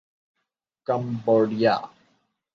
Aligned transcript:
Cambodia 0.87 1.75